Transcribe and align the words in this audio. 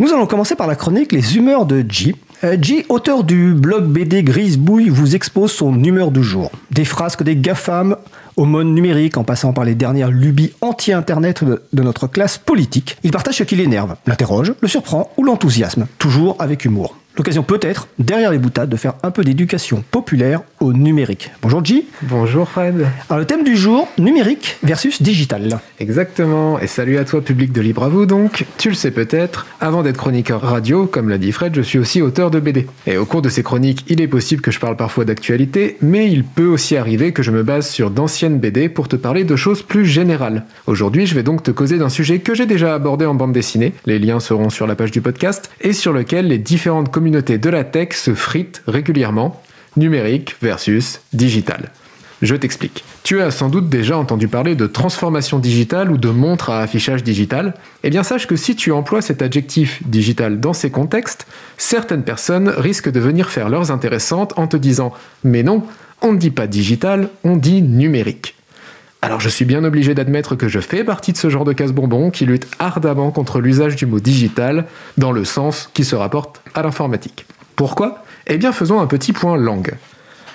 Nous 0.00 0.14
allons 0.14 0.26
commencer 0.26 0.54
par 0.54 0.66
la 0.66 0.76
chronique 0.76 1.12
Les 1.12 1.36
humeurs 1.36 1.66
de 1.66 1.84
G. 1.86 2.16
Euh, 2.42 2.56
G, 2.58 2.86
auteur 2.88 3.22
du 3.22 3.52
blog 3.52 3.84
BD 3.84 4.22
Grise 4.22 4.56
Bouille, 4.56 4.88
vous 4.88 5.14
expose 5.14 5.52
son 5.52 5.84
humeur 5.84 6.10
du 6.10 6.22
jour. 6.22 6.50
Des 6.70 6.86
frasques 6.86 7.22
des 7.22 7.36
GAFAM 7.36 7.96
au 8.38 8.46
monde 8.46 8.72
numérique 8.74 9.18
en 9.18 9.24
passant 9.24 9.52
par 9.52 9.66
les 9.66 9.74
dernières 9.74 10.10
lubies 10.10 10.54
anti-internet 10.62 11.44
de 11.44 11.82
notre 11.82 12.06
classe 12.06 12.38
politique. 12.38 12.96
Il 13.02 13.10
partage 13.10 13.36
ce 13.36 13.42
qui 13.42 13.56
l'énerve, 13.56 13.94
l'interroge, 14.06 14.54
le 14.58 14.68
surprend 14.68 15.12
ou 15.18 15.22
l'enthousiasme, 15.22 15.86
toujours 15.98 16.34
avec 16.38 16.64
humour. 16.64 16.96
L'occasion 17.16 17.42
peut-être, 17.42 17.88
derrière 17.98 18.30
les 18.30 18.38
boutades, 18.38 18.70
de 18.70 18.76
faire 18.76 18.94
un 19.02 19.10
peu 19.10 19.24
d'éducation 19.24 19.82
populaire 19.90 20.42
au 20.60 20.72
numérique. 20.72 21.30
Bonjour 21.42 21.64
G. 21.64 21.86
Bonjour 22.02 22.48
Fred. 22.48 22.86
Alors 23.08 23.18
le 23.18 23.26
thème 23.26 23.42
du 23.42 23.56
jour, 23.56 23.88
numérique 23.98 24.58
versus 24.62 25.02
digital. 25.02 25.58
Exactement, 25.80 26.58
et 26.60 26.66
salut 26.68 26.98
à 26.98 27.04
toi 27.04 27.20
public 27.20 27.52
de 27.52 27.60
Libre 27.60 27.82
à 27.82 27.88
vous 27.88 28.06
donc. 28.06 28.46
Tu 28.58 28.68
le 28.68 28.74
sais 28.74 28.92
peut-être, 28.92 29.46
avant 29.60 29.82
d'être 29.82 29.96
chroniqueur 29.96 30.40
radio, 30.40 30.86
comme 30.86 31.08
l'a 31.08 31.18
dit 31.18 31.32
Fred, 31.32 31.54
je 31.54 31.62
suis 31.62 31.78
aussi 31.78 32.00
auteur 32.00 32.30
de 32.30 32.38
BD. 32.38 32.66
Et 32.86 32.96
au 32.96 33.04
cours 33.04 33.22
de 33.22 33.28
ces 33.28 33.42
chroniques, 33.42 33.84
il 33.88 34.00
est 34.00 34.08
possible 34.08 34.40
que 34.40 34.52
je 34.52 34.60
parle 34.60 34.76
parfois 34.76 35.04
d'actualité, 35.04 35.76
mais 35.82 36.10
il 36.10 36.22
peut 36.24 36.46
aussi 36.46 36.76
arriver 36.76 37.12
que 37.12 37.22
je 37.22 37.32
me 37.32 37.42
base 37.42 37.68
sur 37.68 37.90
d'anciennes 37.90 38.38
BD 38.38 38.68
pour 38.68 38.86
te 38.86 38.96
parler 38.96 39.24
de 39.24 39.34
choses 39.36 39.62
plus 39.62 39.84
générales. 39.84 40.44
Aujourd'hui, 40.66 41.06
je 41.06 41.14
vais 41.16 41.24
donc 41.24 41.42
te 41.42 41.50
causer 41.50 41.76
d'un 41.76 41.88
sujet 41.88 42.20
que 42.20 42.34
j'ai 42.34 42.46
déjà 42.46 42.74
abordé 42.74 43.04
en 43.04 43.14
bande 43.14 43.32
dessinée, 43.32 43.74
les 43.84 43.98
liens 43.98 44.20
seront 44.20 44.48
sur 44.48 44.68
la 44.68 44.76
page 44.76 44.92
du 44.92 45.00
podcast, 45.00 45.50
et 45.60 45.72
sur 45.72 45.92
lequel 45.92 46.28
les 46.28 46.38
différentes 46.38 46.90
de 47.10 47.50
la 47.50 47.64
tech 47.64 47.92
se 47.92 48.14
frite 48.14 48.62
régulièrement, 48.66 49.40
numérique 49.76 50.36
versus 50.40 51.00
digital. 51.12 51.70
Je 52.22 52.34
t'explique. 52.34 52.84
Tu 53.02 53.20
as 53.22 53.30
sans 53.30 53.48
doute 53.48 53.70
déjà 53.70 53.96
entendu 53.96 54.28
parler 54.28 54.54
de 54.54 54.66
transformation 54.66 55.38
digitale 55.38 55.90
ou 55.90 55.96
de 55.96 56.10
montre 56.10 56.50
à 56.50 56.60
affichage 56.60 57.02
digital. 57.02 57.54
Eh 57.82 57.88
bien 57.88 58.02
sache 58.02 58.26
que 58.26 58.36
si 58.36 58.56
tu 58.56 58.72
emploies 58.72 59.00
cet 59.00 59.22
adjectif 59.22 59.82
digital 59.86 60.38
dans 60.38 60.52
ces 60.52 60.70
contextes, 60.70 61.26
certaines 61.56 62.02
personnes 62.02 62.50
risquent 62.50 62.92
de 62.92 63.00
venir 63.00 63.30
faire 63.30 63.48
leurs 63.48 63.70
intéressantes 63.70 64.34
en 64.36 64.46
te 64.46 64.58
disant 64.58 64.92
Mais 65.24 65.42
non, 65.42 65.62
on 66.02 66.12
ne 66.12 66.18
dit 66.18 66.30
pas 66.30 66.46
digital, 66.46 67.08
on 67.24 67.36
dit 67.36 67.62
numérique. 67.62 68.34
Alors 69.02 69.20
je 69.20 69.30
suis 69.30 69.46
bien 69.46 69.64
obligé 69.64 69.94
d'admettre 69.94 70.36
que 70.36 70.48
je 70.48 70.60
fais 70.60 70.84
partie 70.84 71.12
de 71.12 71.16
ce 71.16 71.30
genre 71.30 71.44
de 71.44 71.54
casse-bonbon 71.54 72.10
qui 72.10 72.26
lutte 72.26 72.46
ardemment 72.58 73.10
contre 73.10 73.40
l'usage 73.40 73.76
du 73.76 73.86
mot 73.86 73.98
digital 73.98 74.66
dans 74.98 75.10
le 75.12 75.24
sens 75.24 75.70
qui 75.72 75.84
se 75.84 75.96
rapporte 75.96 76.42
à 76.54 76.62
l'informatique. 76.62 77.26
Pourquoi? 77.56 78.04
Eh 78.26 78.36
bien 78.36 78.52
faisons 78.52 78.80
un 78.80 78.86
petit 78.86 79.12
point 79.12 79.36
langue. 79.38 79.74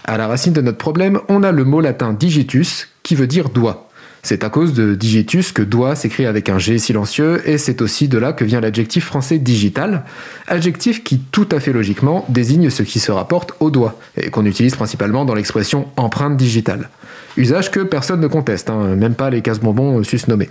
À 0.04 0.18
la 0.18 0.28
racine 0.28 0.54
de 0.54 0.62
notre 0.62 0.78
problème, 0.78 1.20
on 1.30 1.44
a 1.44 1.52
le 1.52 1.64
mot 1.64 1.80
latin 1.80 2.14
digitus 2.14 2.90
qui 3.04 3.16
veut 3.16 3.28
dire 3.28 3.50
doigt. 3.50 3.85
C'est 4.26 4.44
à 4.44 4.50
cause 4.50 4.74
de 4.74 4.96
digitus 4.96 5.52
que 5.52 5.62
doigt 5.62 5.94
s'écrit 5.96 6.26
avec 6.26 6.50
un 6.50 6.58
G 6.58 6.80
silencieux 6.80 7.48
et 7.48 7.60
c'est 7.60 7.80
aussi 7.84 8.08
de 8.08 8.18
là 8.18 8.34
que 8.34 8.44
vient 8.44 8.60
l'adjectif 8.60 9.06
français 9.06 9.38
digital, 9.38 10.04
adjectif 10.48 11.04
qui 11.04 11.20
tout 11.20 11.48
à 11.52 11.60
fait 11.60 11.72
logiquement 11.72 12.26
désigne 12.28 12.72
ce 12.72 12.82
qui 12.82 12.98
se 12.98 13.12
rapporte 13.12 13.54
au 13.60 13.70
doigt 13.70 14.00
et 14.18 14.32
qu'on 14.32 14.48
utilise 14.48 14.76
principalement 14.76 15.26
dans 15.26 15.36
l'expression 15.36 15.90
empreinte 15.96 16.38
digitale. 16.38 16.90
Usage 17.38 17.70
que 17.70 17.82
personne 17.82 18.20
ne 18.20 18.26
conteste, 18.26 18.72
hein, 18.72 18.96
même 18.96 19.14
pas 19.14 19.30
les 19.30 19.44
casse-bonbons 19.44 20.04
susnommés. 20.04 20.50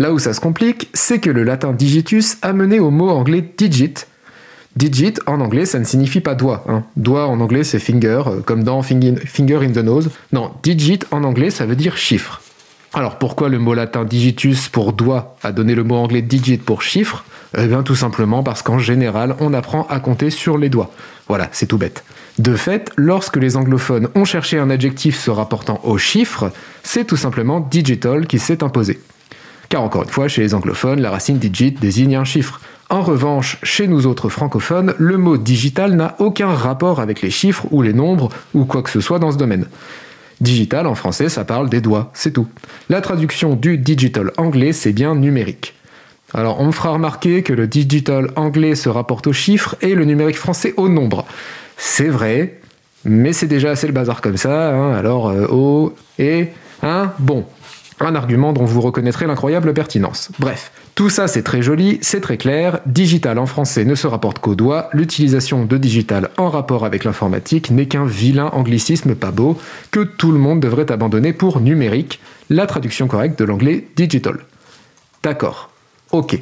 Là 0.00 0.12
où 0.12 0.18
ça 0.18 0.32
se 0.32 0.40
complique, 0.40 0.90
c'est 0.92 1.20
que 1.20 1.30
le 1.30 1.44
latin 1.44 1.72
digitus 1.72 2.38
a 2.42 2.52
mené 2.52 2.80
au 2.80 2.90
mot 2.90 3.08
anglais 3.08 3.44
digit. 3.56 3.94
Digit 4.74 5.14
en 5.28 5.40
anglais, 5.40 5.64
ça 5.64 5.78
ne 5.78 5.84
signifie 5.84 6.20
pas 6.20 6.34
doigt. 6.34 6.64
Hein. 6.68 6.82
Doigt 6.96 7.28
en 7.28 7.38
anglais, 7.38 7.62
c'est 7.62 7.78
finger, 7.78 8.24
euh, 8.26 8.40
comme 8.40 8.64
dans 8.64 8.82
finger 8.82 9.58
in 9.62 9.70
the 9.70 9.84
nose. 9.84 10.10
Non, 10.32 10.50
digit 10.64 10.98
en 11.12 11.22
anglais, 11.22 11.50
ça 11.50 11.66
veut 11.66 11.76
dire 11.76 11.96
chiffre. 11.96 12.42
Alors 12.94 13.16
pourquoi 13.16 13.48
le 13.48 13.58
mot 13.58 13.72
latin 13.72 14.04
digitus 14.04 14.68
pour 14.68 14.92
doigt 14.92 15.36
a 15.42 15.52
donné 15.52 15.74
le 15.74 15.82
mot 15.82 15.96
anglais 15.96 16.20
digit 16.20 16.58
pour 16.58 16.82
chiffre 16.82 17.24
Eh 17.56 17.66
bien 17.66 17.82
tout 17.82 17.94
simplement 17.94 18.42
parce 18.42 18.60
qu'en 18.60 18.78
général 18.78 19.34
on 19.40 19.54
apprend 19.54 19.86
à 19.88 19.98
compter 19.98 20.28
sur 20.28 20.58
les 20.58 20.68
doigts. 20.68 20.90
Voilà, 21.26 21.48
c'est 21.52 21.66
tout 21.66 21.78
bête. 21.78 22.04
De 22.38 22.54
fait, 22.54 22.90
lorsque 22.96 23.38
les 23.38 23.56
anglophones 23.56 24.08
ont 24.14 24.26
cherché 24.26 24.58
un 24.58 24.68
adjectif 24.68 25.18
se 25.18 25.30
rapportant 25.30 25.80
aux 25.84 25.96
chiffres, 25.96 26.52
c'est 26.82 27.06
tout 27.06 27.16
simplement 27.16 27.60
digital 27.60 28.26
qui 28.26 28.38
s'est 28.38 28.62
imposé. 28.62 29.00
Car 29.70 29.82
encore 29.82 30.02
une 30.02 30.10
fois, 30.10 30.28
chez 30.28 30.42
les 30.42 30.52
anglophones, 30.52 31.00
la 31.00 31.10
racine 31.10 31.38
digit 31.38 31.72
désigne 31.72 32.16
un 32.16 32.24
chiffre. 32.24 32.60
En 32.90 33.00
revanche, 33.00 33.58
chez 33.62 33.86
nous 33.86 34.06
autres 34.06 34.28
francophones, 34.28 34.92
le 34.98 35.16
mot 35.16 35.38
digital 35.38 35.94
n'a 35.94 36.14
aucun 36.18 36.48
rapport 36.48 37.00
avec 37.00 37.22
les 37.22 37.30
chiffres 37.30 37.66
ou 37.70 37.80
les 37.80 37.94
nombres 37.94 38.28
ou 38.52 38.66
quoi 38.66 38.82
que 38.82 38.90
ce 38.90 39.00
soit 39.00 39.18
dans 39.18 39.32
ce 39.32 39.38
domaine. 39.38 39.66
Digital 40.42 40.88
en 40.88 40.96
français, 40.96 41.28
ça 41.28 41.44
parle 41.44 41.70
des 41.70 41.80
doigts, 41.80 42.10
c'est 42.14 42.32
tout. 42.32 42.48
La 42.88 43.00
traduction 43.00 43.54
du 43.54 43.78
digital 43.78 44.32
anglais, 44.36 44.72
c'est 44.72 44.92
bien 44.92 45.14
numérique. 45.14 45.74
Alors 46.34 46.60
on 46.60 46.66
me 46.66 46.72
fera 46.72 46.90
remarquer 46.90 47.44
que 47.44 47.52
le 47.52 47.68
digital 47.68 48.32
anglais 48.34 48.74
se 48.74 48.88
rapporte 48.88 49.28
aux 49.28 49.32
chiffres 49.32 49.76
et 49.82 49.94
le 49.94 50.04
numérique 50.04 50.36
français 50.36 50.74
au 50.76 50.88
nombre. 50.88 51.24
C'est 51.76 52.08
vrai, 52.08 52.58
mais 53.04 53.32
c'est 53.32 53.46
déjà 53.46 53.70
assez 53.70 53.86
le 53.86 53.92
bazar 53.92 54.20
comme 54.20 54.36
ça, 54.36 54.74
hein. 54.74 54.92
alors 54.94 55.28
euh, 55.28 55.46
au 55.46 55.94
et 56.18 56.48
hein, 56.82 57.12
bon. 57.20 57.46
Un 58.02 58.16
argument 58.16 58.52
dont 58.52 58.64
vous 58.64 58.80
reconnaîtrez 58.80 59.26
l'incroyable 59.26 59.72
pertinence. 59.72 60.30
Bref, 60.38 60.72
tout 60.96 61.08
ça 61.08 61.28
c'est 61.28 61.42
très 61.42 61.62
joli, 61.62 61.98
c'est 62.02 62.20
très 62.20 62.36
clair, 62.36 62.80
digital 62.84 63.38
en 63.38 63.46
français 63.46 63.84
ne 63.84 63.94
se 63.94 64.06
rapporte 64.06 64.40
qu'au 64.40 64.54
doigt, 64.54 64.90
l'utilisation 64.92 65.64
de 65.64 65.78
digital 65.78 66.30
en 66.36 66.50
rapport 66.50 66.84
avec 66.84 67.04
l'informatique 67.04 67.70
n'est 67.70 67.86
qu'un 67.86 68.04
vilain 68.04 68.50
anglicisme 68.52 69.14
pas 69.14 69.30
beau 69.30 69.56
que 69.92 70.00
tout 70.00 70.32
le 70.32 70.38
monde 70.38 70.60
devrait 70.60 70.90
abandonner 70.90 71.32
pour 71.32 71.60
numérique, 71.60 72.20
la 72.50 72.66
traduction 72.66 73.06
correcte 73.06 73.38
de 73.38 73.44
l'anglais 73.44 73.86
digital. 73.96 74.38
D'accord, 75.22 75.70
ok. 76.10 76.38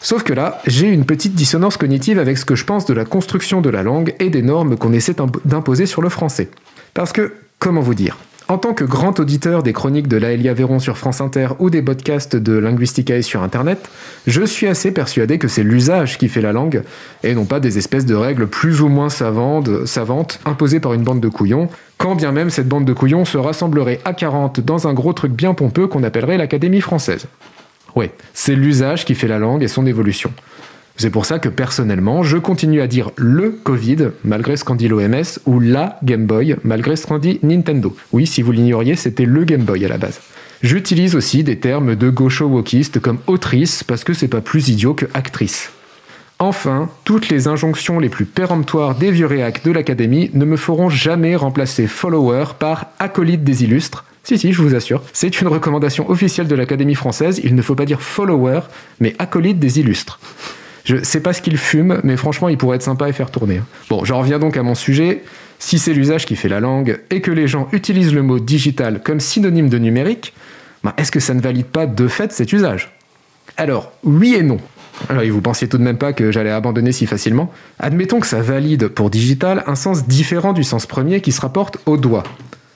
Sauf 0.00 0.24
que 0.24 0.32
là, 0.32 0.60
j'ai 0.66 0.88
une 0.88 1.04
petite 1.04 1.34
dissonance 1.34 1.76
cognitive 1.76 2.18
avec 2.18 2.36
ce 2.36 2.44
que 2.44 2.56
je 2.56 2.64
pense 2.64 2.86
de 2.86 2.94
la 2.94 3.04
construction 3.04 3.60
de 3.60 3.70
la 3.70 3.84
langue 3.84 4.14
et 4.18 4.30
des 4.30 4.42
normes 4.42 4.76
qu'on 4.76 4.92
essaie 4.92 5.14
d'imposer 5.44 5.86
sur 5.86 6.02
le 6.02 6.08
français. 6.08 6.50
Parce 6.92 7.12
que, 7.12 7.34
comment 7.60 7.82
vous 7.82 7.94
dire? 7.94 8.16
En 8.48 8.58
tant 8.58 8.74
que 8.74 8.84
grand 8.84 9.18
auditeur 9.20 9.62
des 9.62 9.72
chroniques 9.72 10.08
de 10.08 10.16
Laëlia 10.16 10.54
Véron 10.54 10.78
sur 10.78 10.98
France 10.98 11.20
Inter 11.20 11.48
ou 11.58 11.70
des 11.70 11.82
podcasts 11.82 12.36
de 12.36 12.52
Linguisticae 12.52 13.22
sur 13.22 13.42
Internet, 13.42 13.88
je 14.26 14.42
suis 14.42 14.66
assez 14.66 14.92
persuadé 14.92 15.38
que 15.38 15.48
c'est 15.48 15.62
l'usage 15.62 16.18
qui 16.18 16.28
fait 16.28 16.40
la 16.40 16.52
langue, 16.52 16.82
et 17.22 17.34
non 17.34 17.44
pas 17.44 17.60
des 17.60 17.78
espèces 17.78 18.06
de 18.06 18.14
règles 18.14 18.46
plus 18.46 18.80
ou 18.80 18.88
moins 18.88 19.08
savantes, 19.08 19.86
savantes 19.86 20.40
imposées 20.44 20.80
par 20.80 20.94
une 20.94 21.02
bande 21.02 21.20
de 21.20 21.28
couillons, 21.28 21.68
quand 21.98 22.14
bien 22.14 22.32
même 22.32 22.50
cette 22.50 22.68
bande 22.68 22.84
de 22.84 22.92
couillons 22.92 23.24
se 23.24 23.38
rassemblerait 23.38 24.00
à 24.04 24.12
40 24.12 24.60
dans 24.60 24.88
un 24.88 24.94
gros 24.94 25.12
truc 25.12 25.32
bien 25.32 25.54
pompeux 25.54 25.86
qu'on 25.86 26.02
appellerait 26.02 26.38
l'Académie 26.38 26.80
française. 26.80 27.26
Oui, 27.94 28.10
c'est 28.32 28.54
l'usage 28.54 29.04
qui 29.04 29.14
fait 29.14 29.28
la 29.28 29.38
langue 29.38 29.62
et 29.62 29.68
son 29.68 29.86
évolution. 29.86 30.32
C'est 30.96 31.10
pour 31.10 31.26
ça 31.26 31.38
que 31.38 31.48
personnellement, 31.48 32.22
je 32.22 32.36
continue 32.36 32.80
à 32.80 32.86
dire 32.86 33.10
le 33.16 33.50
Covid, 33.50 34.10
malgré 34.24 34.56
ce 34.56 34.64
qu'en 34.64 34.74
dit 34.74 34.88
l'OMS, 34.88 35.38
ou 35.46 35.58
la 35.58 35.98
Game 36.02 36.26
Boy, 36.26 36.56
malgré 36.64 36.96
ce 36.96 37.06
qu'en 37.06 37.18
dit 37.18 37.38
Nintendo. 37.42 37.96
Oui, 38.12 38.26
si 38.26 38.42
vous 38.42 38.52
l'ignoriez, 38.52 38.96
c'était 38.96 39.24
le 39.24 39.44
Game 39.44 39.62
Boy 39.62 39.84
à 39.84 39.88
la 39.88 39.98
base. 39.98 40.20
J'utilise 40.62 41.16
aussi 41.16 41.42
des 41.42 41.58
termes 41.58 41.96
de 41.96 42.08
gaucho-wokistes 42.08 43.00
comme 43.00 43.18
autrice 43.26 43.82
parce 43.82 44.04
que 44.04 44.12
c'est 44.12 44.28
pas 44.28 44.40
plus 44.40 44.68
idiot 44.68 44.94
que 44.94 45.06
actrice. 45.12 45.72
Enfin, 46.38 46.88
toutes 47.04 47.28
les 47.28 47.48
injonctions 47.48 47.98
les 47.98 48.08
plus 48.08 48.24
péremptoires 48.24 48.94
des 48.94 49.10
vieux 49.10 49.26
réacs 49.26 49.64
de 49.64 49.72
l'Académie 49.72 50.30
ne 50.34 50.44
me 50.44 50.56
feront 50.56 50.88
jamais 50.88 51.34
remplacer 51.36 51.86
follower 51.86 52.44
par 52.58 52.86
acolyte 52.98 53.44
des 53.44 53.64
illustres. 53.64 54.04
Si, 54.24 54.38
si, 54.38 54.52
je 54.52 54.62
vous 54.62 54.74
assure. 54.76 55.02
C'est 55.12 55.40
une 55.40 55.48
recommandation 55.48 56.08
officielle 56.08 56.46
de 56.46 56.54
l'Académie 56.54 56.94
française. 56.94 57.40
Il 57.42 57.56
ne 57.56 57.62
faut 57.62 57.74
pas 57.74 57.84
dire 57.84 58.00
follower, 58.00 58.60
mais 59.00 59.16
acolyte 59.18 59.58
des 59.58 59.80
illustres. 59.80 60.20
Je 60.84 61.02
sais 61.02 61.20
pas 61.20 61.32
ce 61.32 61.42
qu'il 61.42 61.56
fume, 61.56 62.00
mais 62.02 62.16
franchement, 62.16 62.48
il 62.48 62.58
pourrait 62.58 62.76
être 62.76 62.82
sympa 62.82 63.08
et 63.08 63.12
faire 63.12 63.30
tourner. 63.30 63.58
Hein. 63.58 63.66
Bon, 63.88 64.04
j'en 64.04 64.18
reviens 64.18 64.38
donc 64.38 64.56
à 64.56 64.62
mon 64.62 64.74
sujet. 64.74 65.22
Si 65.58 65.78
c'est 65.78 65.92
l'usage 65.92 66.26
qui 66.26 66.34
fait 66.34 66.48
la 66.48 66.58
langue 66.58 66.98
et 67.10 67.20
que 67.20 67.30
les 67.30 67.46
gens 67.46 67.68
utilisent 67.70 68.12
le 68.12 68.22
mot 68.22 68.40
digital 68.40 69.00
comme 69.02 69.20
synonyme 69.20 69.68
de 69.68 69.78
numérique, 69.78 70.34
ben, 70.82 70.92
est-ce 70.96 71.12
que 71.12 71.20
ça 71.20 71.34
ne 71.34 71.40
valide 71.40 71.66
pas 71.66 71.86
de 71.86 72.08
fait 72.08 72.32
cet 72.32 72.52
usage? 72.52 72.92
Alors, 73.56 73.92
oui 74.02 74.34
et 74.34 74.42
non. 74.42 74.58
Alors, 75.08 75.22
vous 75.24 75.40
pensiez 75.40 75.68
tout 75.68 75.78
de 75.78 75.82
même 75.82 75.98
pas 75.98 76.12
que 76.12 76.32
j'allais 76.32 76.50
abandonner 76.50 76.92
si 76.92 77.06
facilement 77.06 77.52
Admettons 77.78 78.20
que 78.20 78.26
ça 78.26 78.40
valide 78.40 78.88
pour 78.88 79.10
digital 79.10 79.62
un 79.66 79.74
sens 79.74 80.06
différent 80.06 80.52
du 80.52 80.64
sens 80.64 80.86
premier 80.86 81.20
qui 81.20 81.32
se 81.32 81.40
rapporte 81.40 81.78
au 81.86 81.96
doigt. 81.96 82.24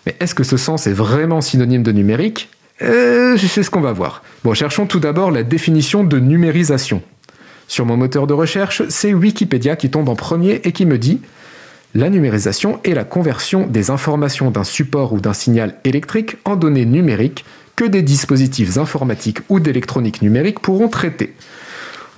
Mais 0.07 0.15
est-ce 0.21 0.35
que 0.35 0.45
ce 0.45 0.57
sens 0.57 0.87
est 0.87 0.93
vraiment 0.93 1.41
synonyme 1.41 1.83
de 1.83 1.93
numérique? 1.93 2.51
Euh, 2.83 3.37
C'est 3.37 3.63
ce 3.63 3.71
qu'on 3.71 3.81
va 3.81 3.93
voir. 3.93 4.23
Bon, 4.45 4.55
cherchons 4.55 4.87
tout 4.87 5.01
d'abord 5.01 5.31
la 5.31 5.43
définition 5.43 6.05
de 6.05 6.19
numérisation. 6.19 7.03
Sur 7.69 7.85
mon 7.87 7.97
moteur 7.97 8.27
de 8.27 8.35
recherche, 8.35 8.83
c'est 8.89 9.13
Wikipédia 9.13 9.77
qui 9.77 9.91
tombe 9.91 10.09
en 10.09 10.15
premier 10.15 10.61
et 10.65 10.73
qui 10.73 10.87
me 10.87 10.99
dit 10.99 11.21
La 11.95 12.11
numérisation 12.11 12.81
est 12.85 12.95
la 12.95 13.05
conversion 13.05 13.67
des 13.67 13.91
informations 13.91 14.51
d'un 14.51 14.65
support 14.65 15.13
ou 15.13 15.21
d'un 15.21 15.33
signal 15.33 15.77
électrique 15.85 16.37
en 16.45 16.57
données 16.57 16.87
numériques 16.87 17.45
que 17.75 17.85
des 17.85 18.03
dispositifs 18.03 18.79
informatiques 18.79 19.41
ou 19.49 19.61
d'électronique 19.61 20.23
numérique 20.23 20.61
pourront 20.61 20.89
traiter. 20.89 21.35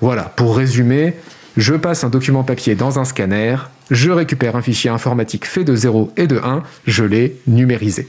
Voilà, 0.01 0.23
pour 0.23 0.57
résumer, 0.57 1.15
je 1.57 1.75
passe 1.75 2.05
un 2.05 2.11
document 2.11 2.45
papier 2.45 2.77
dans 2.77 3.01
un 3.01 3.05
scanner, 3.05 3.57
je 3.91 4.11
récupère 4.11 4.55
un 4.55 4.63
fichier 4.63 4.91
informatique 4.91 5.47
fait 5.47 5.65
de 5.65 5.75
0 5.75 6.13
et 6.17 6.29
de 6.29 6.39
1, 6.39 6.63
je 6.87 7.05
l'ai 7.05 7.37
numérisé. 7.49 8.07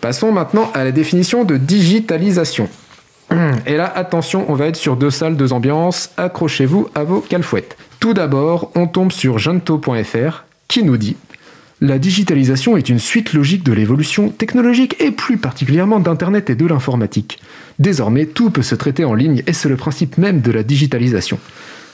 Passons 0.00 0.30
maintenant 0.30 0.70
à 0.74 0.84
la 0.84 0.92
définition 0.92 1.44
de 1.44 1.56
digitalisation. 1.56 2.68
Et 3.66 3.76
là, 3.76 3.92
attention, 3.94 4.46
on 4.48 4.54
va 4.54 4.66
être 4.66 4.76
sur 4.76 4.96
deux 4.96 5.10
salles, 5.10 5.36
deux 5.36 5.52
ambiances. 5.52 6.10
Accrochez-vous 6.16 6.88
à 6.94 7.04
vos 7.04 7.20
calfouettes. 7.20 7.76
Tout 8.00 8.14
d'abord, 8.14 8.70
on 8.74 8.86
tombe 8.86 9.12
sur 9.12 9.38
junto.fr 9.38 10.44
qui 10.68 10.82
nous 10.82 10.96
dit 10.96 11.16
la 11.80 12.00
digitalisation 12.00 12.76
est 12.76 12.88
une 12.88 12.98
suite 12.98 13.34
logique 13.34 13.62
de 13.62 13.72
l'évolution 13.72 14.30
technologique 14.30 15.00
et 15.00 15.12
plus 15.12 15.38
particulièrement 15.38 16.00
d'Internet 16.00 16.50
et 16.50 16.56
de 16.56 16.66
l'informatique. 16.66 17.38
Désormais, 17.78 18.26
tout 18.26 18.50
peut 18.50 18.62
se 18.62 18.74
traiter 18.74 19.04
en 19.04 19.14
ligne 19.14 19.44
et 19.46 19.52
c'est 19.52 19.68
le 19.68 19.76
principe 19.76 20.18
même 20.18 20.40
de 20.40 20.50
la 20.50 20.64
digitalisation. 20.64 21.38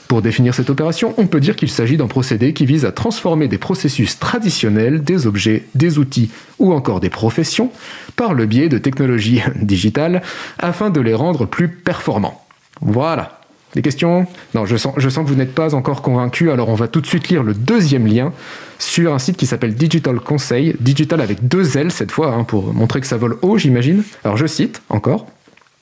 Pour 0.07 0.21
définir 0.21 0.53
cette 0.53 0.69
opération, 0.69 1.15
on 1.17 1.25
peut 1.25 1.39
dire 1.39 1.55
qu'il 1.55 1.69
s'agit 1.69 1.97
d'un 1.97 2.07
procédé 2.07 2.53
qui 2.53 2.65
vise 2.65 2.85
à 2.85 2.91
transformer 2.91 3.47
des 3.47 3.57
processus 3.57 4.19
traditionnels, 4.19 5.03
des 5.03 5.25
objets, 5.25 5.65
des 5.73 5.97
outils 5.97 6.29
ou 6.59 6.73
encore 6.73 6.99
des 6.99 7.09
professions 7.09 7.71
par 8.15 8.33
le 8.33 8.45
biais 8.45 8.69
de 8.69 8.77
technologies 8.77 9.41
digitales 9.55 10.21
afin 10.59 10.91
de 10.91 11.01
les 11.01 11.15
rendre 11.15 11.45
plus 11.45 11.69
performants. 11.69 12.45
Voilà. 12.81 13.39
Des 13.73 13.81
questions? 13.81 14.25
Non, 14.53 14.65
je 14.65 14.77
sens, 14.77 14.93
que 14.95 15.27
vous 15.27 15.35
n'êtes 15.35 15.53
pas 15.53 15.75
encore 15.75 16.01
convaincu, 16.01 16.49
alors 16.49 16.69
on 16.69 16.75
va 16.75 16.87
tout 16.87 17.01
de 17.01 17.07
suite 17.07 17.27
lire 17.27 17.43
le 17.43 17.53
deuxième 17.53 18.07
lien 18.07 18.31
sur 18.79 19.13
un 19.13 19.19
site 19.19 19.35
qui 19.35 19.45
s'appelle 19.45 19.75
Digital 19.75 20.19
Conseil, 20.21 20.75
digital 20.79 21.19
avec 21.19 21.45
deux 21.45 21.77
L 21.77 21.91
cette 21.91 22.11
fois, 22.11 22.33
hein, 22.33 22.45
pour 22.45 22.73
montrer 22.73 23.01
que 23.01 23.07
ça 23.07 23.17
vole 23.17 23.37
haut, 23.41 23.57
j'imagine. 23.57 24.03
Alors 24.23 24.37
je 24.37 24.45
cite 24.45 24.81
encore. 24.89 25.27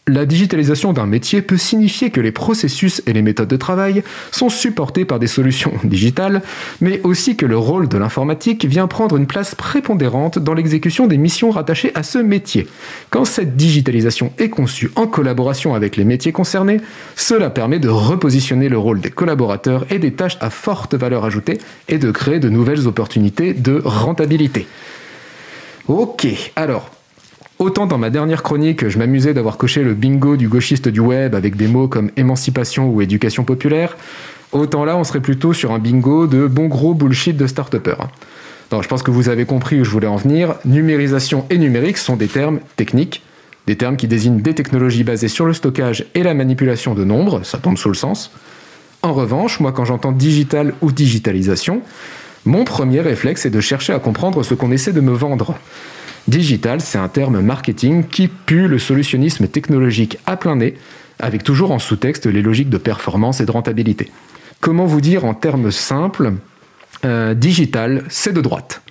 La 0.06 0.26
digitalisation 0.26 0.92
d'un 0.92 1.06
métier 1.06 1.42
peut 1.42 1.56
signifier 1.56 2.10
que 2.10 2.20
les 2.20 2.34
processus 2.34 3.02
et 3.08 3.14
les 3.14 3.22
méthodes 3.22 3.48
de 3.48 3.56
travail 3.56 4.04
sont 4.32 4.50
supportés 4.50 5.06
par 5.06 5.18
des 5.18 5.28
solutions 5.28 5.72
digitales, 5.86 6.42
mais 6.82 7.00
aussi 7.04 7.38
que 7.38 7.46
le 7.46 7.58
rôle 7.58 7.88
de 7.88 7.98
l'informatique 7.98 8.66
vient 8.66 8.88
prendre 8.88 9.16
une 9.16 9.28
place 9.28 9.56
prépondérante 9.56 10.40
dans 10.40 10.54
l'exécution 10.54 11.08
des 11.08 11.18
missions 11.18 11.52
rattachées 11.52 11.94
à 11.96 12.04
ce 12.04 12.18
métier. 12.18 12.68
Quand 13.12 13.24
cette 13.24 13.56
digitalisation 13.56 14.34
est 14.40 14.50
conçue 14.50 14.92
en 14.98 15.08
collaboration 15.08 15.74
avec 15.74 15.96
les 15.96 16.04
métiers 16.04 16.34
concernés, 16.34 16.82
cela 17.16 17.50
permet 17.50 17.80
de 17.80 17.88
repositionner 17.88 18.68
le 18.68 18.78
rôle 18.78 19.00
des 19.00 19.10
collaborateurs 19.10 19.86
et 19.90 20.00
des 20.00 20.12
tâches 20.12 20.38
à 20.42 20.50
forte 20.50 20.96
valeur 20.96 21.24
ajoutée 21.24 21.60
et 21.88 21.98
de 21.98 22.12
créer 22.12 22.40
de 22.40 22.50
nouvelles 22.50 22.88
opportunités 22.88 23.54
de 23.54 23.82
rentabilité. 23.86 24.68
Ok, 25.88 26.28
alors 26.58 26.92
Autant 27.60 27.86
dans 27.86 28.00
ma 28.00 28.10
dernière 28.10 28.42
chronique, 28.42 28.88
je 28.90 28.98
m'amusais 28.98 29.34
d'avoir 29.34 29.58
coché 29.58 29.84
le 29.84 29.94
bingo 29.94 30.38
du 30.38 30.50
gauchiste 30.50 30.88
du 30.88 31.00
web 31.00 31.36
avec 31.36 31.56
des 31.56 31.68
mots 31.68 31.88
comme 31.88 32.10
émancipation 32.18 32.90
ou 32.90 33.02
éducation 33.02 33.44
populaire, 33.44 33.96
autant 34.52 34.86
là 34.86 34.98
on 34.98 35.04
serait 35.04 35.22
plutôt 35.22 35.54
sur 35.54 35.72
un 35.72 35.80
bingo 35.80 36.26
de 36.26 36.48
bon 36.48 36.68
gros 36.68 36.96
bullshit 36.96 37.38
de 37.38 37.46
start-upper. 37.46 37.96
je 38.72 38.88
pense 38.88 39.04
que 39.04 39.12
vous 39.12 39.30
avez 39.30 39.46
compris 39.46 39.80
où 39.80 39.84
je 39.84 39.92
voulais 39.92 40.08
en 40.08 40.16
venir. 40.16 40.56
Numérisation 40.66 41.46
et 41.52 41.60
numérique 41.60 41.98
sont 41.98 42.16
des 42.16 42.28
termes 42.28 42.60
techniques, 42.76 43.22
des 43.68 43.76
termes 43.76 43.98
qui 43.98 44.08
désignent 44.08 44.42
des 44.42 44.56
technologies 44.56 45.04
basées 45.04 45.28
sur 45.28 45.46
le 45.46 45.54
stockage 45.54 46.06
et 46.16 46.24
la 46.24 46.34
manipulation 46.34 46.96
de 46.96 47.04
nombres, 47.04 47.44
ça 47.44 47.60
tombe 47.60 47.78
sous 47.78 47.90
le 47.90 47.96
sens. 47.96 48.32
En 49.04 49.14
revanche, 49.14 49.60
moi 49.60 49.72
quand 49.72 49.86
j'entends 49.86 50.12
digital 50.12 50.74
ou 50.82 50.92
digitalisation, 50.92 51.82
mon 52.46 52.64
premier 52.64 53.00
réflexe 53.00 53.46
est 53.46 53.52
de 53.52 53.62
chercher 53.62 53.94
à 53.94 54.00
comprendre 54.00 54.42
ce 54.42 54.56
qu'on 54.56 54.72
essaie 54.72 54.92
de 54.92 55.02
me 55.02 55.14
vendre. 55.14 55.56
Digital, 56.28 56.80
c'est 56.80 56.98
un 56.98 57.10
terme 57.10 57.42
marketing 57.42 58.06
qui 58.06 58.28
pue 58.28 58.68
le 58.68 58.80
solutionnisme 58.80 59.48
technologique 59.48 60.18
à 60.26 60.38
plein 60.38 60.56
nez, 60.56 60.76
avec 61.20 61.44
toujours 61.44 61.72
en 61.72 61.80
sous-texte 61.80 62.26
les 62.26 62.42
logiques 62.42 62.70
de 62.70 62.78
performance 62.78 63.42
et 63.42 63.46
de 63.46 63.52
rentabilité. 63.52 64.10
Comment 64.62 64.86
vous 64.86 65.02
dire 65.02 65.26
en 65.26 65.34
termes 65.34 65.72
simples 65.72 66.34
euh, 67.04 67.34
Digital, 67.34 68.04
c'est 68.08 68.34
de 68.34 68.40
droite. 68.40 68.82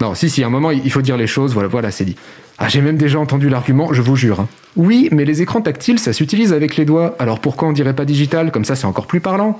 Non, 0.00 0.14
si, 0.14 0.28
si, 0.28 0.44
à 0.44 0.48
un 0.48 0.50
moment, 0.50 0.70
il 0.70 0.90
faut 0.90 1.00
dire 1.00 1.16
les 1.16 1.26
choses, 1.26 1.54
voilà, 1.54 1.68
voilà, 1.68 1.90
c'est 1.90 2.04
dit. 2.04 2.16
Ah, 2.58 2.68
j'ai 2.68 2.82
même 2.82 2.98
déjà 2.98 3.18
entendu 3.18 3.48
l'argument, 3.48 3.92
je 3.92 4.02
vous 4.02 4.16
jure. 4.16 4.40
Hein. 4.40 4.48
Oui, 4.76 5.08
mais 5.12 5.24
les 5.24 5.40
écrans 5.40 5.62
tactiles, 5.62 5.98
ça 5.98 6.12
s'utilise 6.12 6.52
avec 6.52 6.76
les 6.76 6.84
doigts, 6.84 7.16
alors 7.18 7.40
pourquoi 7.40 7.68
on 7.68 7.72
dirait 7.72 7.94
pas 7.94 8.04
digital? 8.04 8.50
Comme 8.50 8.64
ça, 8.64 8.76
c'est 8.76 8.86
encore 8.86 9.06
plus 9.06 9.20
parlant. 9.20 9.58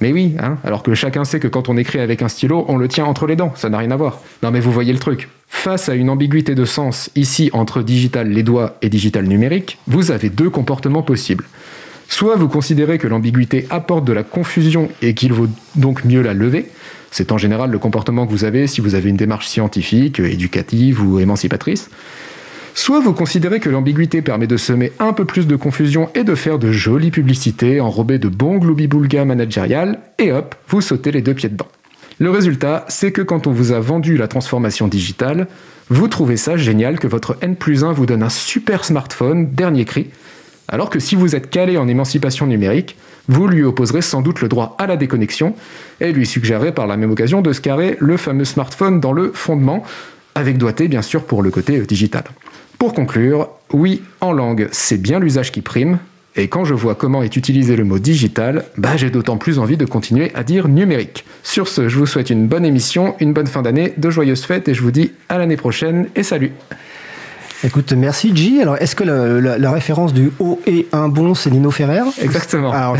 Mais 0.00 0.12
oui, 0.12 0.34
hein, 0.38 0.56
alors 0.64 0.82
que 0.82 0.94
chacun 0.94 1.24
sait 1.24 1.40
que 1.40 1.48
quand 1.48 1.68
on 1.68 1.76
écrit 1.76 2.00
avec 2.00 2.22
un 2.22 2.28
stylo, 2.28 2.64
on 2.68 2.78
le 2.78 2.88
tient 2.88 3.04
entre 3.04 3.26
les 3.26 3.36
dents, 3.36 3.52
ça 3.54 3.68
n'a 3.68 3.78
rien 3.78 3.90
à 3.90 3.96
voir. 3.96 4.20
Non 4.42 4.50
mais 4.50 4.60
vous 4.60 4.72
voyez 4.72 4.92
le 4.92 4.98
truc. 4.98 5.28
Face 5.48 5.88
à 5.88 5.94
une 5.94 6.08
ambiguïté 6.08 6.54
de 6.54 6.64
sens 6.64 7.10
ici 7.16 7.50
entre 7.52 7.82
digital 7.82 8.28
les 8.28 8.42
doigts 8.42 8.76
et 8.80 8.88
digital 8.88 9.26
numérique, 9.26 9.78
vous 9.86 10.10
avez 10.10 10.30
deux 10.30 10.48
comportements 10.48 11.02
possibles. 11.02 11.44
Soit 12.08 12.36
vous 12.36 12.48
considérez 12.48 12.98
que 12.98 13.06
l'ambiguïté 13.06 13.66
apporte 13.70 14.04
de 14.04 14.12
la 14.12 14.22
confusion 14.22 14.88
et 15.02 15.14
qu'il 15.14 15.32
vaut 15.32 15.48
donc 15.76 16.04
mieux 16.04 16.22
la 16.22 16.34
lever, 16.34 16.70
c'est 17.10 17.30
en 17.30 17.38
général 17.38 17.70
le 17.70 17.78
comportement 17.78 18.26
que 18.26 18.32
vous 18.32 18.44
avez 18.44 18.66
si 18.66 18.80
vous 18.80 18.94
avez 18.94 19.10
une 19.10 19.16
démarche 19.16 19.48
scientifique, 19.48 20.18
éducative 20.18 21.02
ou 21.02 21.20
émancipatrice. 21.20 21.90
Soit 22.74 23.00
vous 23.00 23.12
considérez 23.12 23.60
que 23.60 23.68
l'ambiguïté 23.68 24.22
permet 24.22 24.46
de 24.46 24.56
semer 24.56 24.92
un 24.98 25.12
peu 25.12 25.24
plus 25.24 25.46
de 25.46 25.56
confusion 25.56 26.08
et 26.14 26.24
de 26.24 26.34
faire 26.34 26.58
de 26.58 26.72
jolies 26.72 27.10
publicités 27.10 27.80
enrobées 27.80 28.18
de 28.18 28.28
bons 28.28 28.58
gloubi-boulga 28.58 29.24
managérial, 29.24 29.98
et 30.18 30.32
hop, 30.32 30.54
vous 30.68 30.80
sautez 30.80 31.10
les 31.10 31.22
deux 31.22 31.34
pieds 31.34 31.48
dedans. 31.48 31.68
Le 32.18 32.30
résultat, 32.30 32.84
c'est 32.88 33.12
que 33.12 33.22
quand 33.22 33.46
on 33.46 33.52
vous 33.52 33.72
a 33.72 33.80
vendu 33.80 34.16
la 34.16 34.28
transformation 34.28 34.88
digitale, 34.88 35.48
vous 35.88 36.06
trouvez 36.06 36.36
ça 36.36 36.56
génial 36.56 36.98
que 36.98 37.06
votre 37.06 37.36
N 37.40 37.56
plus 37.56 37.82
1 37.82 37.92
vous 37.92 38.06
donne 38.06 38.22
un 38.22 38.28
super 38.28 38.84
smartphone, 38.84 39.52
dernier 39.52 39.84
cri, 39.84 40.08
alors 40.68 40.88
que 40.88 41.00
si 41.00 41.16
vous 41.16 41.34
êtes 41.34 41.50
calé 41.50 41.76
en 41.78 41.88
émancipation 41.88 42.46
numérique, 42.46 42.96
vous 43.28 43.48
lui 43.48 43.64
opposerez 43.64 44.02
sans 44.02 44.22
doute 44.22 44.40
le 44.40 44.48
droit 44.48 44.76
à 44.78 44.86
la 44.86 44.96
déconnexion 44.96 45.54
et 46.00 46.12
lui 46.12 46.26
suggérerez 46.26 46.72
par 46.72 46.86
la 46.86 46.96
même 46.96 47.10
occasion 47.10 47.42
de 47.42 47.52
se 47.52 47.60
carrer 47.60 47.96
le 47.98 48.16
fameux 48.16 48.44
smartphone 48.44 49.00
dans 49.00 49.12
le 49.12 49.32
fondement, 49.34 49.82
avec 50.34 50.58
doigté 50.58 50.86
bien 50.88 51.02
sûr 51.02 51.24
pour 51.24 51.42
le 51.42 51.50
côté 51.50 51.80
digital. 51.80 52.24
Pour 52.80 52.94
conclure, 52.94 53.50
oui, 53.74 54.00
en 54.22 54.32
langue, 54.32 54.70
c'est 54.72 54.96
bien 54.96 55.20
l'usage 55.20 55.52
qui 55.52 55.60
prime, 55.60 55.98
et 56.34 56.48
quand 56.48 56.64
je 56.64 56.72
vois 56.72 56.94
comment 56.94 57.22
est 57.22 57.36
utilisé 57.36 57.76
le 57.76 57.84
mot 57.84 57.98
digital, 57.98 58.64
bah 58.78 58.96
j'ai 58.96 59.10
d'autant 59.10 59.36
plus 59.36 59.58
envie 59.58 59.76
de 59.76 59.84
continuer 59.84 60.32
à 60.34 60.44
dire 60.44 60.66
numérique. 60.66 61.26
Sur 61.42 61.68
ce, 61.68 61.90
je 61.90 61.98
vous 61.98 62.06
souhaite 62.06 62.30
une 62.30 62.46
bonne 62.46 62.64
émission, 62.64 63.16
une 63.20 63.34
bonne 63.34 63.48
fin 63.48 63.60
d'année, 63.60 63.92
de 63.98 64.08
joyeuses 64.08 64.46
fêtes, 64.46 64.66
et 64.66 64.72
je 64.72 64.80
vous 64.80 64.92
dis 64.92 65.12
à 65.28 65.36
l'année 65.36 65.58
prochaine, 65.58 66.08
et 66.16 66.22
salut 66.22 66.52
Écoute, 67.62 67.92
merci 67.92 68.34
G. 68.34 68.62
Alors, 68.62 68.76
est-ce 68.78 68.96
que 68.96 69.04
la, 69.04 69.70
référence 69.70 70.14
du 70.14 70.30
haut 70.38 70.60
et 70.66 70.86
un 70.92 71.08
bon, 71.08 71.34
c'est 71.34 71.50
Nino 71.50 71.70
Ferrer? 71.70 72.02
Exactement. 72.22 72.70
Ah, 72.72 72.92
ok. 72.92 72.98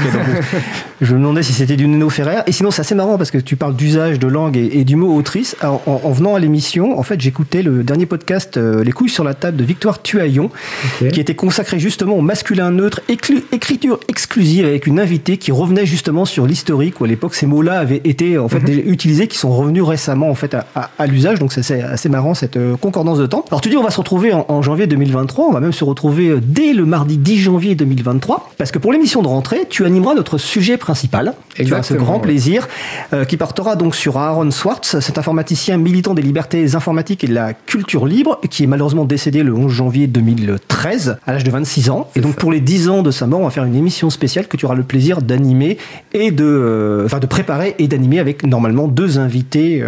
je 1.00 1.14
me 1.14 1.18
demandais 1.18 1.42
si 1.42 1.52
c'était 1.52 1.76
du 1.76 1.86
Nino 1.88 2.10
Ferrer. 2.10 2.42
Et 2.46 2.52
sinon, 2.52 2.70
c'est 2.70 2.82
assez 2.82 2.94
marrant 2.94 3.16
parce 3.16 3.30
que 3.30 3.38
tu 3.38 3.56
parles 3.56 3.74
d'usage 3.74 4.18
de 4.18 4.28
langue 4.28 4.56
et, 4.56 4.84
du 4.84 4.96
mot 4.96 5.14
autrice. 5.16 5.56
en, 5.62 6.10
venant 6.10 6.34
à 6.34 6.38
l'émission, 6.38 6.98
en 6.98 7.02
fait, 7.02 7.20
j'écoutais 7.20 7.62
le 7.62 7.82
dernier 7.82 8.06
podcast 8.06 8.58
euh, 8.58 8.84
Les 8.84 8.92
couilles 8.92 9.08
sur 9.08 9.24
la 9.24 9.34
table 9.34 9.56
de 9.56 9.64
Victoire 9.64 10.02
Tuaillon, 10.02 10.50
qui 10.98 11.20
était 11.20 11.34
consacré 11.34 11.78
justement 11.78 12.16
au 12.16 12.20
masculin 12.20 12.70
neutre, 12.70 13.00
écriture 13.08 13.98
exclusive 14.08 14.66
avec 14.66 14.86
une 14.86 15.00
invitée 15.00 15.38
qui 15.38 15.52
revenait 15.52 15.86
justement 15.86 16.24
sur 16.24 16.46
l'historique 16.46 17.00
où 17.00 17.04
à 17.04 17.08
l'époque 17.08 17.34
ces 17.34 17.46
mots-là 17.46 17.78
avaient 17.78 18.00
été 18.04 18.38
en 18.38 18.48
fait 18.48 18.60
mhm. 18.60 18.82
utilisés, 18.90 19.26
qui 19.26 19.38
sont 19.38 19.50
revenus 19.50 19.82
récemment 19.82 20.28
en 20.28 20.34
fait 20.34 20.54
à, 20.54 21.06
l'usage. 21.06 21.38
Donc 21.38 21.52
c'est 21.52 21.82
assez, 21.82 22.08
marrant 22.08 22.34
cette 22.34 22.56
euh, 22.56 22.76
concordance 22.76 23.18
de 23.18 23.26
temps. 23.26 23.44
Alors 23.50 23.60
tu 23.60 23.68
dis 23.68 23.76
on 23.76 23.82
va 23.82 23.90
se 23.90 23.98
retrouver 23.98 24.32
en, 24.32 24.44
en 24.50 24.62
janvier 24.62 24.86
2023. 24.86 25.46
On 25.46 25.52
va 25.52 25.60
même 25.60 25.72
se 25.72 25.84
retrouver 25.84 26.28
euh, 26.28 26.40
dès 26.42 26.72
le 26.72 26.84
mardi 26.84 27.16
10 27.16 27.38
janvier 27.38 27.74
2023. 27.74 28.50
Parce 28.58 28.72
que 28.72 28.78
pour 28.78 28.92
l'émission 28.92 29.22
de 29.22 29.28
rentrée, 29.28 29.66
tu 29.68 29.84
animeras 29.84 30.14
notre 30.14 30.38
sujet 30.38 30.76
principal. 30.76 31.34
Exactement. 31.56 31.80
Tu 31.82 31.88
ce 31.88 31.94
grand 31.94 32.20
plaisir 32.20 32.68
euh, 33.12 33.24
qui 33.24 33.36
portera 33.36 33.76
donc 33.76 33.94
sur 33.94 34.18
Aaron 34.18 34.50
Swartz, 34.50 34.98
cet 35.00 35.18
informaticien 35.18 35.76
militant 35.76 36.14
des 36.14 36.22
libertés 36.22 36.74
informatiques 36.74 37.24
et 37.24 37.28
de 37.28 37.34
la 37.34 37.52
culture 37.52 38.06
libre, 38.06 38.40
qui 38.50 38.64
est 38.64 38.66
malheureusement 38.66 39.04
décédé 39.04 39.42
le 39.42 39.54
11 39.54 39.70
janvier 39.70 40.06
2013 40.06 41.18
à 41.26 41.32
l'âge 41.32 41.44
de 41.44 41.50
26 41.50 41.90
ans. 41.90 42.08
Et 42.16 42.20
donc 42.20 42.36
pour 42.36 42.50
les 42.50 42.60
10 42.60 42.88
ans 42.88 43.02
de 43.02 43.10
sa 43.10 43.26
mort, 43.26 43.40
on 43.40 43.44
va 43.44 43.50
faire 43.50 43.64
une 43.64 43.76
émission 43.76 44.10
spéciale 44.10 44.48
que 44.48 44.56
tu 44.56 44.66
auras 44.66 44.74
le 44.74 44.82
plaisir 44.82 45.22
d'animer 45.22 45.78
et 46.12 46.30
de, 46.30 46.44
euh, 46.44 47.06
enfin 47.06 47.18
de 47.18 47.26
préparer 47.26 47.76
et 47.78 47.88
d'animer 47.88 48.18
avec 48.18 48.44
normalement 48.44 48.88
deux 48.88 49.18
invités 49.18 49.82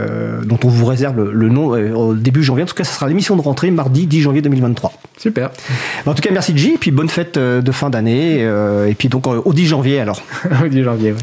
dont 0.44 0.58
on 0.64 0.68
vous 0.68 0.86
réserve 0.86 1.30
le, 1.30 1.48
nom 1.48 1.68
au 1.68 2.14
début 2.14 2.42
janvier. 2.42 2.62
En 2.62 2.66
tout 2.66 2.74
cas, 2.74 2.84
ce 2.84 2.94
sera 2.94 3.08
l'émission 3.08 3.36
de 3.36 3.40
rentrée 3.40 3.70
mardi 3.70 4.06
10 4.06 4.20
janvier 4.20 4.42
2023. 4.42 4.51
Super. 5.18 5.50
En 6.06 6.14
tout 6.14 6.22
cas, 6.22 6.30
merci 6.32 6.56
J, 6.56 6.72
et 6.74 6.78
puis 6.78 6.90
bonne 6.90 7.08
fête 7.08 7.36
euh, 7.36 7.60
de 7.60 7.72
fin 7.72 7.90
d'année, 7.90 8.38
euh, 8.40 8.88
et 8.88 8.94
puis 8.94 9.08
donc 9.08 9.26
euh, 9.26 9.40
au 9.44 9.52
10 9.52 9.66
janvier 9.66 10.00
alors. 10.00 10.20
au 10.64 10.68
10 10.68 10.82
janvier, 10.82 11.12
oui. 11.12 11.22